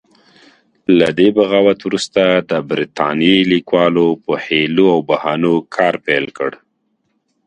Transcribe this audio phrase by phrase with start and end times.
[0.97, 6.51] له دې بغاوت وروسته د برتانیې لیکوالو په حیلو او بهانو کار پیل کړ.